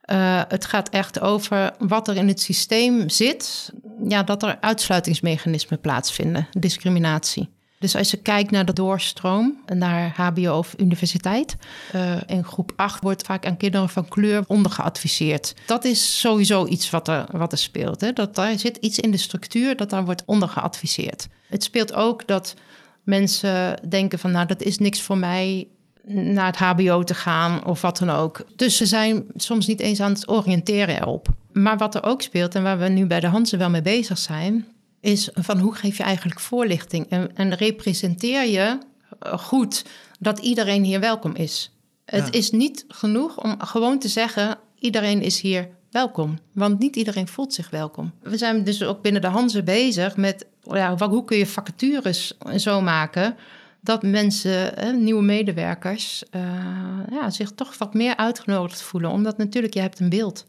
[0.07, 3.73] Uh, het gaat echt over wat er in het systeem zit.
[4.09, 7.49] Ja, dat er uitsluitingsmechanismen plaatsvinden, discriminatie.
[7.85, 11.57] Dus als je kijkt naar de doorstroom naar HBO of universiteit,
[11.95, 15.55] uh, in groep 8 wordt vaak aan kinderen van kleur ondergeadviseerd.
[15.67, 18.01] Dat is sowieso iets wat er, wat er speelt.
[18.01, 18.13] Hè?
[18.13, 21.29] Dat daar zit iets in de structuur dat daar wordt ondergeadviseerd.
[21.49, 22.55] Het speelt ook dat
[23.03, 25.67] mensen denken van nou dat is niks voor mij
[26.07, 28.45] naar het HBO te gaan of wat dan ook.
[28.57, 31.29] Dus ze zijn soms niet eens aan het oriënteren erop.
[31.53, 34.19] Maar wat er ook speelt en waar we nu bij de Hansen wel mee bezig
[34.19, 34.67] zijn,
[35.05, 38.79] is van hoe geef je eigenlijk voorlichting en, en representeer je
[39.19, 39.85] eh, goed
[40.19, 41.73] dat iedereen hier welkom is.
[42.05, 47.29] Het is niet genoeg om gewoon te zeggen iedereen is hier welkom, want niet iedereen
[47.29, 48.13] voelt zich welkom.
[48.23, 52.81] We zijn dus ook binnen de Hansen bezig met ja, hoe kun je vacatures zo
[52.81, 53.37] maken
[53.81, 56.43] dat mensen, nieuwe medewerkers, uh,
[57.11, 59.11] ja, zich toch wat meer uitgenodigd voelen.
[59.11, 60.47] Omdat natuurlijk, je hebt een beeld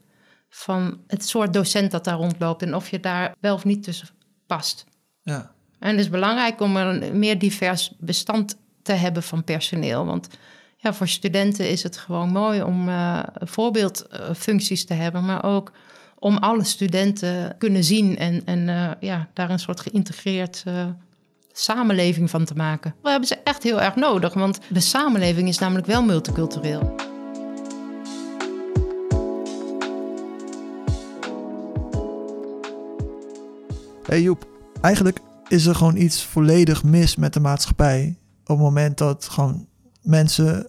[0.50, 4.08] van het soort docent dat daar rondloopt en of je daar wel of niet tussen
[4.48, 4.86] past.
[5.24, 5.52] Ja.
[5.80, 10.06] En het is belangrijk om een meer divers bestand te hebben van personeel.
[10.06, 10.28] Want
[10.78, 15.72] ja, voor studenten is het gewoon mooi om uh, voorbeeldfuncties te hebben, maar ook
[16.20, 20.86] om alle studenten kunnen zien en, en uh, ja, daar een soort geïntegreerd uh,
[21.52, 22.96] samenleving van te maken.
[23.02, 27.05] We hebben ze echt heel erg nodig, want de samenleving is namelijk wel multicultureel.
[34.06, 34.48] Hey Joep,
[34.82, 38.18] eigenlijk is er gewoon iets volledig mis met de maatschappij.
[38.42, 39.68] Op het moment dat gewoon
[40.02, 40.68] mensen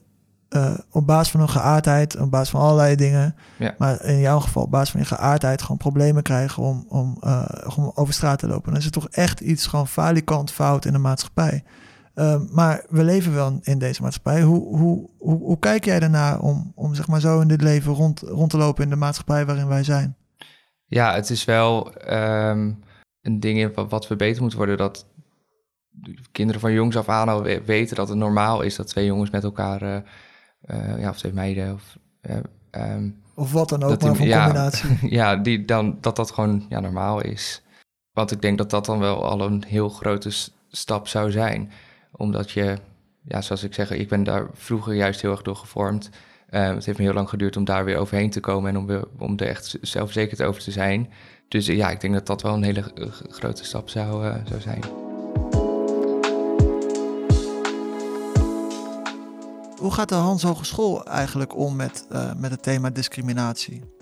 [0.50, 3.74] uh, op basis van hun geaardheid, op basis van allerlei dingen, ja.
[3.78, 7.44] maar in jouw geval op basis van je geaardheid gewoon problemen krijgen om, om, uh,
[7.76, 8.70] om over straat te lopen.
[8.70, 11.64] Dan is er toch echt iets gewoon falikant fout in de maatschappij.
[12.14, 14.42] Uh, maar we leven wel in deze maatschappij.
[14.42, 17.92] Hoe, hoe, hoe, hoe kijk jij daarnaar om, om zeg maar zo in dit leven
[17.92, 20.16] rond, rond te lopen in de maatschappij waarin wij zijn?
[20.86, 22.84] Ja, het is wel um,
[23.26, 24.76] een ding wat we beter moeten worden.
[24.76, 25.06] Dat
[26.32, 29.44] kinderen van jongs af aan al weten dat het normaal is dat twee jongens met
[29.44, 29.96] elkaar uh,
[30.66, 31.74] uh, ja, of twee meiden.
[31.74, 34.98] Of, uh, um, of wat dan ook, maar die, ja, combinatie.
[35.18, 37.62] ja, die dan, dat dat gewoon ja, normaal is.
[38.12, 40.30] Want ik denk dat dat dan wel al een heel grote
[40.68, 41.72] stap zou zijn.
[42.12, 42.78] Omdat je,
[43.22, 46.10] ja, zoals ik zeg, ik ben daar vroeger juist heel erg door gevormd.
[46.50, 49.04] Uh, het heeft me heel lang geduurd om daar weer overheen te komen en om,
[49.18, 51.12] om er echt zelfverzekerd over te zijn.
[51.48, 52.84] Dus ja, ik denk dat dat wel een hele
[53.28, 54.82] grote stap zou, zou zijn.
[59.76, 63.95] Hoe gaat de Hans Hogeschool eigenlijk om met, uh, met het thema discriminatie?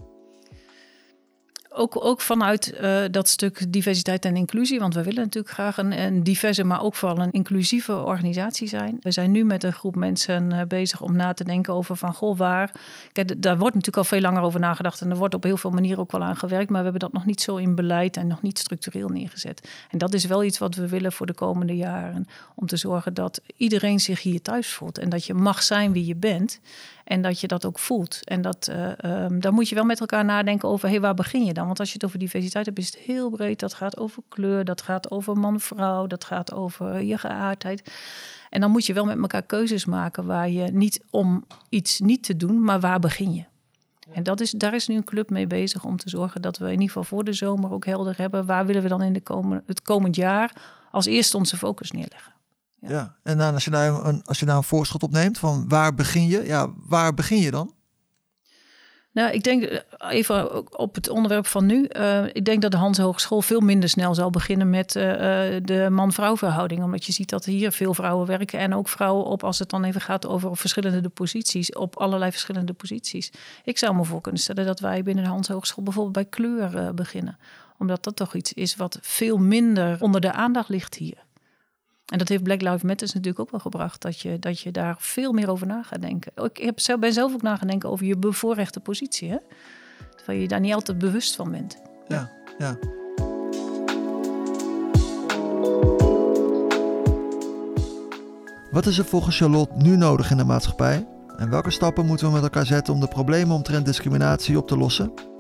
[1.77, 6.01] Ook, ook vanuit uh, dat stuk diversiteit en inclusie, want we willen natuurlijk graag een,
[6.01, 8.97] een, diverse, maar ook vooral een inclusieve organisatie zijn.
[9.01, 12.15] We zijn nu met een groep mensen uh, bezig om na te denken over van
[12.15, 12.73] goh, waar.
[13.13, 15.71] Kijk, daar wordt natuurlijk al veel langer over nagedacht en er wordt op heel veel
[15.71, 18.27] manieren ook wel aan gewerkt, maar we hebben dat nog niet zo in beleid en
[18.27, 19.69] nog niet structureel neergezet.
[19.91, 23.15] En dat is wel iets wat we willen voor de komende jaren, om te zorgen
[23.15, 26.61] dat iedereen zich hier thuis voelt en dat je mag zijn wie je bent.
[27.05, 28.25] En dat je dat ook voelt.
[28.25, 31.53] En dat, uh, dan moet je wel met elkaar nadenken over, hey, waar begin je
[31.53, 31.67] dan?
[31.67, 33.61] Want als je het over diversiteit hebt, is het heel breed.
[33.61, 37.93] Dat gaat over kleur, dat gaat over man-vrouw, dat gaat over je geaardheid.
[38.51, 42.23] En dan moet je wel met elkaar keuzes maken waar je niet om iets niet
[42.23, 43.45] te doen, maar waar begin je?
[44.13, 46.65] En dat is, daar is nu een club mee bezig om te zorgen dat we
[46.65, 48.47] in ieder geval voor de zomer ook helder hebben.
[48.47, 50.53] Waar willen we dan in de komen, het komend jaar
[50.91, 52.33] als eerste onze focus neerleggen?
[52.89, 52.91] Ja.
[52.91, 53.17] ja.
[53.23, 55.95] en dan als je daar een, als je daar een voorschot op neemt van waar
[55.95, 56.47] begin je?
[56.47, 57.75] Ja, waar begin je dan?
[59.15, 61.89] Nou, ik denk eh, even op het onderwerp van nu.
[61.97, 65.03] Uh, ik denk dat de Hans Hogeschool veel minder snel zal beginnen met uh,
[65.63, 66.83] de man-vrouw verhouding.
[66.83, 68.59] Omdat je ziet dat hier veel vrouwen werken.
[68.59, 72.73] En ook vrouwen op, als het dan even gaat over verschillende posities, op allerlei verschillende
[72.73, 73.33] posities.
[73.65, 76.95] Ik zou me voor kunnen stellen dat wij binnen de Hans Hogeschool bijvoorbeeld bij kleur
[76.95, 77.39] beginnen.
[77.79, 81.24] Omdat dat toch iets is wat veel minder onder de aandacht ligt hier.
[82.15, 84.03] En dat heeft Black Lives Matter natuurlijk ook wel gebracht.
[84.03, 86.33] Dat je, dat je daar veel meer over na gaat denken.
[86.45, 89.31] Ik heb zelf, ben zelf ook na gaan denken over je bevoorrechte positie.
[89.31, 89.37] Hè?
[90.17, 91.83] Terwijl je daar niet altijd bewust van bent.
[92.09, 92.79] Ja, ja.
[98.71, 101.07] Wat is er volgens Charlotte nu nodig in de maatschappij?
[101.37, 104.77] En welke stappen moeten we met elkaar zetten om de problemen omtrent discriminatie op te
[104.77, 105.34] lossen?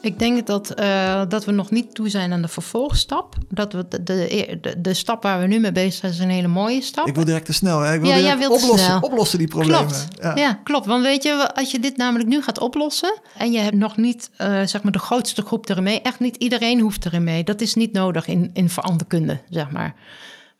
[0.00, 3.34] Ik denk dat, uh, dat we nog niet toe zijn aan de vervolgstap.
[3.48, 3.98] Dat we de,
[4.60, 7.06] de, de, stap waar we nu mee bezig zijn, is een hele mooie stap.
[7.06, 7.80] Ik wil direct te snel.
[7.80, 7.94] Hè?
[7.94, 9.00] Ik wil ja, oplossen, snel.
[9.00, 9.86] oplossen die problemen.
[9.86, 10.08] Klopt.
[10.20, 10.36] Ja.
[10.36, 10.60] ja.
[10.64, 10.86] klopt.
[10.86, 13.20] Want weet je, als je dit namelijk nu gaat oplossen...
[13.36, 16.02] en je hebt nog niet uh, zeg maar de grootste groep erin mee...
[16.02, 17.44] echt niet iedereen hoeft erin mee.
[17.44, 19.94] Dat is niet nodig in, in veranderkunde, zeg maar.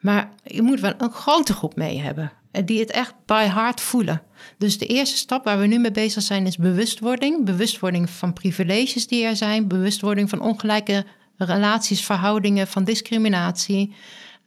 [0.01, 2.33] Maar je moet wel een grote groep mee hebben.
[2.51, 4.23] Die het echt by heart voelen.
[4.59, 7.45] Dus de eerste stap waar we nu mee bezig zijn is bewustwording.
[7.45, 9.69] Bewustwording van privileges die er zijn.
[9.69, 13.95] Bewustwording van ongelijke relaties, verhoudingen, van discriminatie.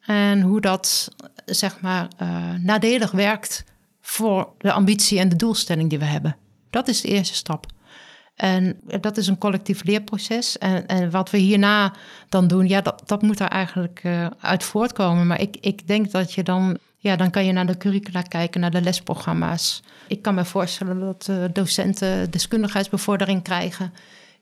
[0.02, 1.12] En hoe dat
[1.46, 3.64] zeg maar uh, nadelig werkt
[4.02, 6.38] voor de ambitie en de doelstelling die we hebben.
[6.70, 7.66] Dat is de eerste stap.
[8.36, 10.58] En dat is een collectief leerproces.
[10.58, 11.94] En, en wat we hierna
[12.30, 15.28] dan doen, ja, dat, dat moet er eigenlijk uh, uit voortkomen.
[15.28, 18.62] Maar ik, ik denk dat je dan, ja, dan kan je naar de curricula kijken,
[18.62, 19.84] naar de lesprogramma's.
[20.08, 23.94] Ik kan me voorstellen dat uh, docenten deskundigheidsbevordering krijgen.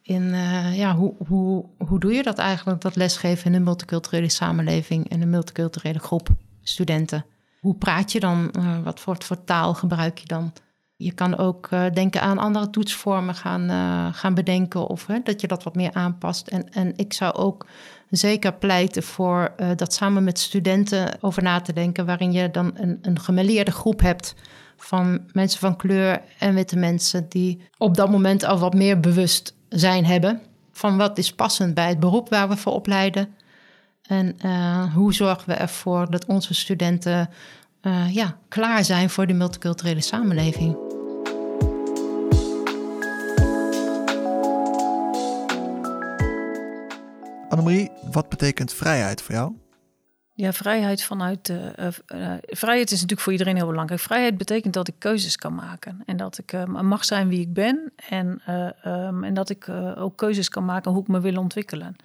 [0.02, 4.30] In uh, ja, hoe, hoe, hoe doe je dat eigenlijk, dat lesgeven in een multiculturele
[4.30, 6.30] samenleving en een multiculturele groep
[6.62, 7.26] studenten?
[7.60, 8.52] Hoe praat je dan?
[8.84, 10.54] wat voor, voor taal gebruik je dan?
[10.96, 13.70] Je kan ook denken aan andere toetsvormen gaan,
[14.14, 16.48] gaan bedenken of dat je dat wat meer aanpast.
[16.48, 17.66] En, en ik zou ook
[18.12, 22.72] zeker pleiten voor uh, dat samen met studenten over na te denken, waarin je dan
[22.76, 24.36] een, een groep hebt
[24.78, 29.56] van mensen van kleur en witte mensen die op dat moment al wat meer bewust
[29.70, 33.28] zijn hebben van wat is passend bij het beroep waar we voor opleiden.
[34.02, 34.36] En
[34.94, 37.30] hoe zorgen we ervoor dat onze studenten
[38.10, 40.92] ja, klaar zijn voor de multiculturele samenleving.
[47.52, 49.54] Annemarie, wat betekent vrijheid voor jou?
[50.34, 51.50] Ja, vrijheid vanuit.
[51.50, 54.02] Uh, uh, vrijheid is natuurlijk voor iedereen heel belangrijk.
[54.02, 56.02] Vrijheid betekent dat ik keuzes kan maken.
[56.06, 57.92] En dat ik mag zijn wie ik ben.
[58.10, 58.42] En,
[58.86, 61.96] um, en dat ik ook keuzes kan maken hoe ik me wil ontwikkelen.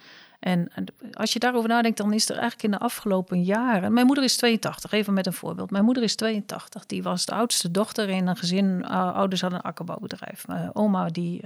[0.46, 0.68] En
[1.12, 3.92] als je daarover nadenkt, dan is er eigenlijk in de afgelopen jaren.
[3.92, 5.70] Mijn moeder is 82, even met een voorbeeld.
[5.70, 6.87] Mijn moeder is 82.
[6.87, 8.85] Die was de oudste dochter in een gezin.
[8.87, 10.46] ouders hadden een akkerbouwbedrijf.
[10.46, 11.42] Mijn oma die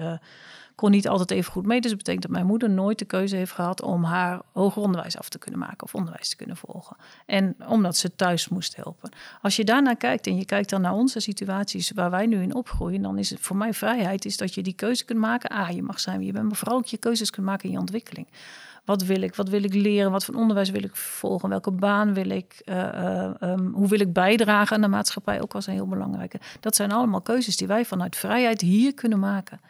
[0.80, 1.80] kon niet altijd even goed mee.
[1.80, 5.18] Dus dat betekent dat mijn moeder nooit de keuze heeft gehad om haar hoger onderwijs
[5.18, 6.96] af te kunnen maken of onderwijs te kunnen volgen.
[7.26, 9.10] En omdat ze thuis moest helpen.
[9.42, 12.54] Als je daarnaar kijkt en je kijkt dan naar onze situaties waar wij nu in
[12.54, 15.50] opgroeien, dan is het voor mij vrijheid is dat je die keuze kunt maken.
[15.50, 17.74] Ah, je mag zijn wie je bent, maar vooral ook je keuzes kunt maken in
[17.74, 18.26] je ontwikkeling.
[18.90, 19.34] Wat wil ik?
[19.34, 20.10] Wat wil ik leren?
[20.10, 21.48] Wat voor onderwijs wil ik volgen?
[21.48, 22.62] Welke baan wil ik?
[22.64, 25.42] Uh, uh, um, hoe wil ik bijdragen aan de maatschappij?
[25.42, 26.40] Ook als een heel belangrijke.
[26.60, 29.60] Dat zijn allemaal keuzes die wij vanuit vrijheid hier kunnen maken.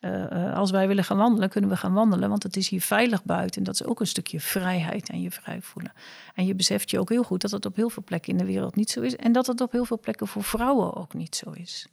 [0.00, 3.24] Uh, als wij willen gaan wandelen, kunnen we gaan wandelen, want het is hier veilig
[3.24, 3.56] buiten.
[3.56, 5.92] En dat is ook een stukje vrijheid en je vrij voelen.
[6.34, 8.44] En je beseft je ook heel goed dat het op heel veel plekken in de
[8.44, 9.16] wereld niet zo is.
[9.16, 11.86] En dat het op heel veel plekken voor vrouwen ook niet zo is.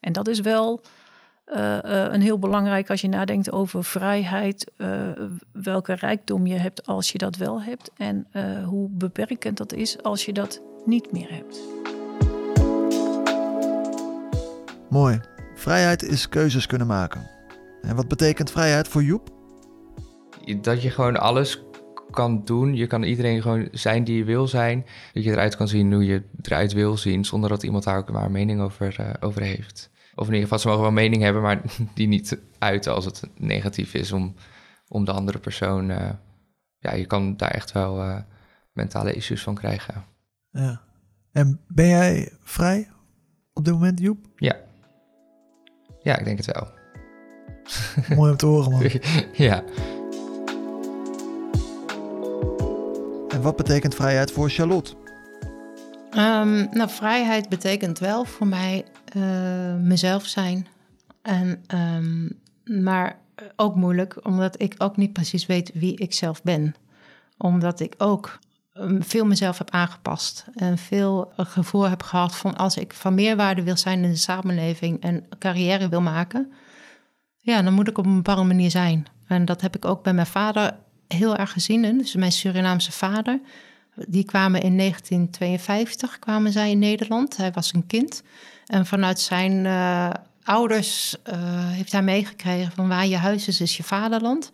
[0.00, 0.80] En dat is wel
[1.54, 4.70] uh, een heel belangrijk als je nadenkt over vrijheid.
[5.52, 7.90] welke rijkdom je hebt als je dat wel hebt.
[7.96, 8.26] En
[8.64, 11.60] hoe beperkend dat is als je dat niet meer hebt.
[14.90, 15.20] Mooi.
[15.54, 17.30] Vrijheid is keuzes kunnen maken.
[17.82, 19.28] En wat betekent vrijheid voor Joep?
[20.60, 21.62] Dat je gewoon alles
[22.10, 22.74] kan doen.
[22.74, 24.84] Je kan iedereen gewoon zijn die je wil zijn.
[25.12, 28.10] Dat je eruit kan zien hoe je eruit wil zien, zonder dat iemand daar ook
[28.10, 29.90] maar een mening over, uh, over heeft.
[30.16, 31.60] Of in ieder geval, ze mogen wel een mening hebben, maar
[31.94, 34.34] die niet uiten als het negatief is om,
[34.88, 35.90] om de andere persoon.
[35.90, 36.10] Uh,
[36.78, 38.18] ja, je kan daar echt wel uh,
[38.72, 40.04] mentale issues van krijgen.
[40.50, 40.80] Ja.
[41.32, 42.88] En ben jij vrij
[43.52, 44.26] op dit moment, Joep?
[44.36, 44.56] Ja.
[46.00, 46.68] Ja, ik denk het wel.
[48.16, 48.90] Mooi om te horen, man.
[49.46, 49.64] ja.
[53.28, 54.94] En wat betekent vrijheid voor Charlotte?
[56.10, 58.84] Um, nou, vrijheid betekent wel voor mij
[59.16, 60.66] uh, mezelf zijn.
[61.22, 62.40] En, um,
[62.82, 63.18] maar
[63.56, 66.74] ook moeilijk, omdat ik ook niet precies weet wie ik zelf ben.
[67.36, 68.38] Omdat ik ook
[68.74, 70.44] um, veel mezelf heb aangepast.
[70.54, 75.00] En veel gevoel heb gehad van als ik van meerwaarde wil zijn in de samenleving
[75.02, 76.52] en carrière wil maken,
[77.36, 79.06] ja, dan moet ik op een bepaalde manier zijn.
[79.26, 80.76] En dat heb ik ook bij mijn vader
[81.08, 81.98] heel erg gezien.
[81.98, 83.40] Dus mijn Surinaamse vader.
[84.08, 87.36] Die kwamen in 1952 kwamen zij in Nederland.
[87.36, 88.22] Hij was een kind.
[88.66, 90.10] En vanuit zijn uh,
[90.42, 91.34] ouders uh,
[91.70, 94.50] heeft hij meegekregen van waar je huis is, is je vaderland.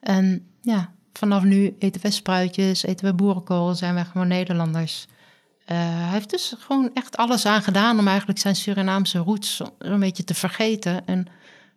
[0.00, 5.06] En ja, vanaf nu eten we spruitjes, eten we boerenkool, zijn wij gewoon Nederlanders.
[5.08, 10.00] Uh, hij heeft dus gewoon echt alles aan gedaan om eigenlijk zijn Surinaamse roots een
[10.00, 11.06] beetje te vergeten.
[11.06, 11.20] En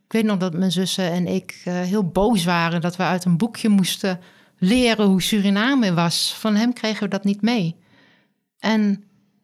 [0.05, 3.37] ik weet nog dat mijn zussen en ik heel boos waren dat we uit een
[3.37, 4.19] boekje moesten
[4.59, 6.33] leren hoe Suriname was.
[6.33, 7.75] Van hem kregen we dat niet mee.
[8.59, 9.03] En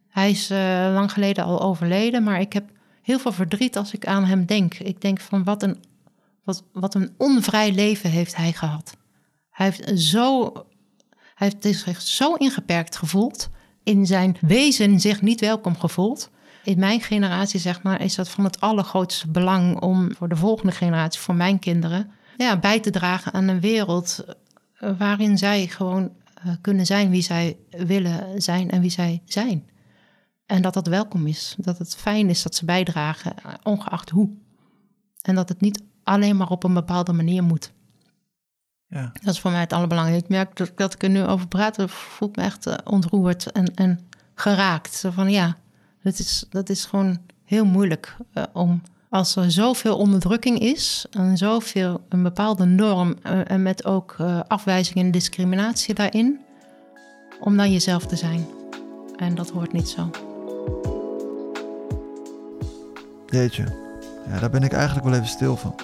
[0.10, 0.58] Hij is uh,
[0.94, 2.70] lang geleden al overleden, maar ik heb
[3.02, 4.74] heel veel verdriet als ik aan hem denk.
[4.74, 5.84] Ik denk van wat een,
[6.44, 8.98] wat, wat een onvrij leven heeft hij gehad.
[9.50, 10.52] Hij heeft, zo,
[11.36, 13.50] hij heeft zich zo ingeperkt gevoeld,
[13.84, 16.30] in zijn wezen zich niet welkom gevoeld.
[16.64, 20.72] In mijn generatie, zeg maar, is dat van het allergrootste belang om voor de volgende
[20.72, 24.34] generatie, voor mijn kinderen, ja, bij te dragen aan een wereld eh,
[24.80, 26.12] waarin zij gewoon
[26.46, 29.70] uh, kunnen zijn wie zij willen zijn en wie zij zijn.
[30.46, 31.56] En dat dat welkom is.
[31.58, 33.34] Dat het fijn is dat ze bijdragen,
[33.64, 34.30] ongeacht hoe.
[35.22, 37.74] En dat het niet alleen maar op een bepaalde manier moet.
[38.88, 39.12] Ja.
[39.14, 40.26] Dat is voor mij het allerbelangrijkste.
[40.26, 43.76] Ik merk dat, dat ik er nu over praat, voelt me echt uh, ontroerd en,
[43.76, 44.94] en geraakt.
[44.94, 45.58] Zo van ja,
[46.04, 48.82] dat is, dat is gewoon heel moeilijk uh, om
[49.16, 54.16] als er zoveel onderdrukking is en zoveel een bepaalde norm uh, en met ook
[54.48, 56.40] afwijzing en discriminatie daarin,
[57.40, 58.48] om dan jezelf te zijn.
[59.16, 60.10] En dat hoort niet zo.
[63.26, 63.64] Jeetje,
[64.30, 65.76] ja, daar ben ik eigenlijk wel even stil van.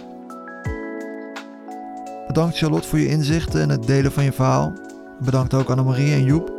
[2.28, 4.74] Bedankt Charlotte voor je inzichten en het delen van je verhaal.
[5.20, 6.52] Bedankt ook Annemarie en Joep.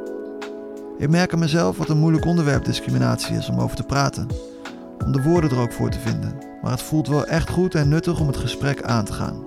[0.99, 4.52] Ik merk aan mezelf wat een moeilijk onderwerp discriminatie is om over te praten.
[5.05, 6.35] Om de woorden er ook voor te vinden.
[6.63, 9.47] Maar het voelt wel echt goed en nuttig om het gesprek aan te gaan.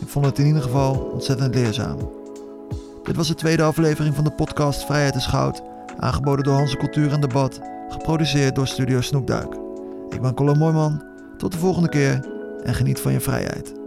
[0.00, 1.98] Ik vond het in ieder geval ontzettend leerzaam.
[3.02, 5.62] Dit was de tweede aflevering van de podcast Vrijheid is Goud.
[5.98, 7.60] Aangeboden door Hanse Cultuur en Debat.
[7.88, 9.56] Geproduceerd door Studio Snoekduik.
[10.08, 11.04] Ik ben Colin Mooiman.
[11.36, 12.28] Tot de volgende keer
[12.62, 13.85] en geniet van je vrijheid.